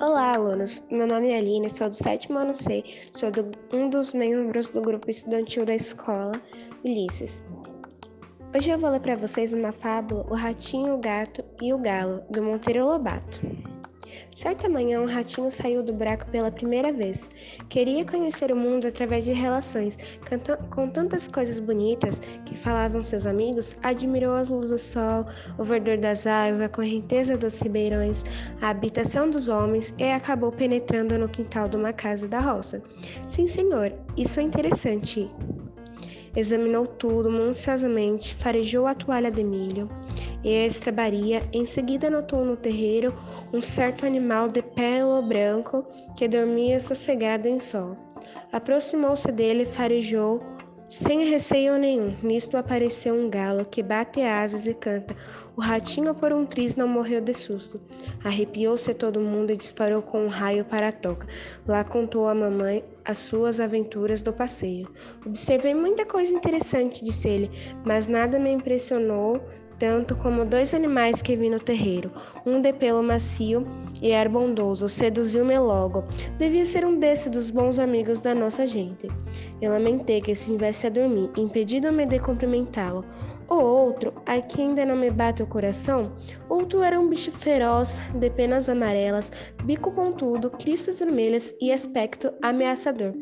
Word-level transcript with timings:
Olá, 0.00 0.32
alunos. 0.32 0.82
Meu 0.90 1.06
nome 1.06 1.28
é 1.28 1.36
Aline, 1.36 1.68
sou 1.68 1.90
do 1.90 1.94
sétimo 1.94 2.38
ano 2.38 2.54
C, 2.54 2.82
sou 3.12 3.30
do, 3.30 3.50
um 3.70 3.90
dos 3.90 4.14
membros 4.14 4.70
do 4.70 4.80
grupo 4.80 5.10
estudantil 5.10 5.66
da 5.66 5.74
escola 5.74 6.40
Ulisses. 6.82 7.44
Hoje 8.56 8.70
eu 8.70 8.78
vou 8.78 8.88
ler 8.88 9.00
para 9.00 9.14
vocês 9.14 9.52
uma 9.52 9.72
fábula, 9.72 10.26
O 10.30 10.34
Ratinho, 10.34 10.94
o 10.94 10.98
Gato 10.98 11.44
e 11.60 11.74
o 11.74 11.78
Galo, 11.78 12.22
do 12.30 12.42
Monteiro 12.42 12.86
Lobato. 12.86 13.40
Certa 14.30 14.68
manhã, 14.68 15.00
um 15.00 15.06
ratinho 15.06 15.50
saiu 15.50 15.82
do 15.82 15.92
buraco 15.92 16.26
pela 16.30 16.50
primeira 16.50 16.92
vez. 16.92 17.30
Queria 17.68 18.04
conhecer 18.04 18.52
o 18.52 18.56
mundo 18.56 18.86
através 18.86 19.24
de 19.24 19.32
relações. 19.32 19.98
Com 20.70 20.88
tantas 20.88 21.28
coisas 21.28 21.60
bonitas 21.60 22.20
que 22.44 22.56
falavam 22.56 23.02
seus 23.02 23.26
amigos, 23.26 23.76
admirou 23.82 24.34
as 24.34 24.48
luzes 24.48 24.70
do 24.70 24.78
sol, 24.78 25.26
o 25.58 25.64
verdor 25.64 25.98
das 25.98 26.26
árvores, 26.26 26.66
a 26.66 26.68
correnteza 26.68 27.36
dos 27.36 27.60
ribeirões, 27.60 28.24
a 28.60 28.70
habitação 28.70 29.28
dos 29.28 29.48
homens 29.48 29.94
e 29.98 30.04
acabou 30.04 30.52
penetrando 30.52 31.18
no 31.18 31.28
quintal 31.28 31.68
de 31.68 31.76
uma 31.76 31.92
casa 31.92 32.26
da 32.28 32.40
roça. 32.40 32.82
Sim, 33.28 33.46
senhor, 33.46 33.92
isso 34.16 34.40
é 34.40 34.42
interessante. 34.42 35.30
Examinou 36.36 36.86
tudo 36.86 37.28
minuciosamente, 37.28 38.34
farejou 38.36 38.86
a 38.86 38.94
toalha 38.94 39.30
de 39.30 39.42
milho 39.42 39.88
e 40.42 40.56
a 40.56 40.66
estrebaria. 40.66 41.42
Em 41.52 41.64
seguida, 41.64 42.10
notou 42.10 42.44
no 42.44 42.56
terreiro 42.56 43.14
um 43.52 43.60
certo 43.60 44.06
animal 44.06 44.48
de 44.48 44.62
pelo 44.62 45.22
branco 45.22 45.84
que 46.16 46.28
dormia 46.28 46.80
sossegado 46.80 47.48
em 47.48 47.60
sol. 47.60 47.96
Aproximou-se 48.52 49.30
dele 49.30 49.62
e 49.62 49.66
farejou 49.66 50.40
sem 50.90 51.30
receio 51.30 51.78
nenhum, 51.78 52.16
nisto 52.20 52.56
apareceu 52.56 53.14
um 53.14 53.30
galo 53.30 53.64
que 53.64 53.80
bate 53.80 54.22
asas 54.22 54.66
e 54.66 54.74
canta. 54.74 55.14
O 55.56 55.60
ratinho, 55.60 56.12
por 56.16 56.32
um 56.32 56.44
triz, 56.44 56.74
não 56.74 56.88
morreu 56.88 57.20
de 57.20 57.32
susto. 57.32 57.80
Arrepiou-se 58.24 58.92
todo 58.94 59.20
mundo 59.20 59.52
e 59.52 59.56
disparou 59.56 60.02
com 60.02 60.24
um 60.24 60.28
raio 60.28 60.64
para 60.64 60.88
a 60.88 60.92
toca. 60.92 61.28
Lá 61.64 61.84
contou 61.84 62.26
a 62.26 62.34
mamãe 62.34 62.82
as 63.04 63.18
suas 63.18 63.60
aventuras 63.60 64.20
do 64.20 64.32
passeio. 64.32 64.88
Observei 65.24 65.74
muita 65.74 66.04
coisa 66.04 66.34
interessante, 66.34 67.04
disse 67.04 67.28
ele, 67.28 67.50
mas 67.84 68.08
nada 68.08 68.36
me 68.36 68.50
impressionou 68.50 69.40
tanto 69.80 70.14
como 70.14 70.44
dois 70.44 70.74
animais 70.74 71.22
que 71.22 71.34
vi 71.34 71.48
no 71.48 71.58
terreiro. 71.58 72.12
Um 72.44 72.60
de 72.60 72.70
pelo 72.70 73.02
macio 73.02 73.66
e 74.02 74.12
ar 74.12 74.28
bondoso, 74.28 74.90
seduziu-me 74.90 75.58
logo. 75.58 76.04
Devia 76.38 76.66
ser 76.66 76.84
um 76.84 76.98
desses 76.98 77.32
dos 77.32 77.50
bons 77.50 77.78
amigos 77.78 78.20
da 78.20 78.34
nossa 78.34 78.66
gente. 78.66 79.08
Eu 79.60 79.72
lamentei 79.72 80.20
que 80.20 80.32
estivesse 80.32 80.86
a 80.86 80.90
dormir, 80.90 81.30
impedindo-me 81.34 82.04
de 82.04 82.18
cumprimentá-lo. 82.18 83.04
O 83.50 83.56
outro, 83.56 84.12
a 84.26 84.40
que 84.40 84.62
ainda 84.62 84.86
não 84.86 84.94
me 84.94 85.10
bate 85.10 85.42
o 85.42 85.46
coração, 85.46 86.12
outro 86.48 86.84
era 86.84 87.00
um 87.00 87.08
bicho 87.08 87.32
feroz, 87.32 87.98
de 88.14 88.30
penas 88.30 88.68
amarelas, 88.68 89.32
bico 89.64 89.90
pontudo, 89.90 90.50
cristas 90.50 91.00
vermelhas 91.00 91.52
e 91.60 91.72
aspecto 91.72 92.32
ameaçador. 92.40 93.12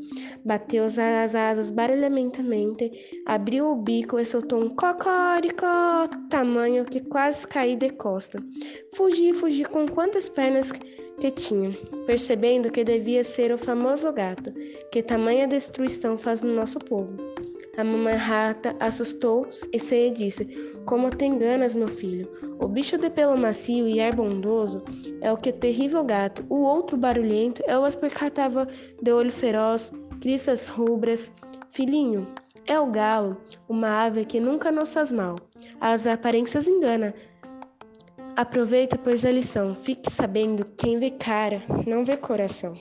Bateu 0.45 0.85
as 0.85 1.35
asas 1.35 1.71
barulhentamente, 1.71 2.93
abriu 3.25 3.71
o 3.71 3.77
bico 3.77 4.19
e 4.19 4.25
soltou 4.27 4.63
um 4.63 4.69
cocoricó, 4.69 6.07
tamanho 6.29 6.85
que 6.85 7.01
quase 7.01 7.49
caí 7.49 7.75
de 7.75 7.89
costa. 7.89 8.39
Fugi, 8.95 9.33
fugi 9.33 9.65
com 9.65 9.89
quantas 9.89 10.29
pernas 10.29 10.73
que 10.73 11.31
tinha, 11.31 11.71
percebendo 12.07 12.71
que 12.71 12.85
devia 12.85 13.25
ser 13.25 13.51
o 13.51 13.57
famoso 13.57 14.13
gato, 14.13 14.53
que 14.93 15.03
tamanha 15.03 15.49
destruição 15.49 16.19
faz 16.19 16.43
no 16.43 16.53
nosso 16.55 16.79
povo. 16.79 17.17
A 17.79 17.85
mamãe 17.85 18.17
rata 18.17 18.75
assustou-se 18.81 19.65
e 19.73 20.11
disse: 20.11 20.45
Como 20.85 21.11
te 21.11 21.25
enganas, 21.25 21.75
meu 21.75 21.87
filho? 21.87 22.29
O 22.59 22.67
bicho 22.67 22.99
de 22.99 23.09
pelo 23.09 23.39
macio 23.39 23.87
e 23.87 24.01
ar 24.01 24.17
bondoso 24.17 24.83
é 25.21 25.33
o 25.33 25.37
que 25.37 25.53
terrível 25.53 26.03
gato. 26.03 26.45
O 26.49 26.57
outro 26.63 26.97
barulhento 26.97 27.63
é 27.69 27.79
o 27.79 27.87
espercatava 27.87 28.67
de 29.01 29.13
olho 29.13 29.31
feroz, 29.31 29.93
cristas 30.21 30.67
rubras. 30.67 31.31
Filhinho, 31.71 32.27
é 32.67 32.81
o 32.81 32.91
galo, 32.91 33.37
uma 33.69 34.07
ave 34.07 34.25
que 34.25 34.41
nunca 34.41 34.73
nos 34.73 34.93
faz 34.93 35.13
mal. 35.13 35.37
As 35.81 36.05
aparências 36.05 36.67
engana. 36.67 37.15
Aproveita, 38.35 38.99
pois, 38.99 39.25
a 39.25 39.31
lição. 39.31 39.77
Fique 39.77 40.11
sabendo: 40.11 40.67
quem 40.77 40.99
vê 40.99 41.13
cara, 41.13 41.63
não 41.87 42.05
vê 42.05 42.17
coração. 42.17 42.75